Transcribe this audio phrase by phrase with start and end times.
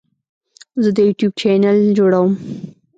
[0.83, 2.31] زه د یوټیوب چینل جوړوم.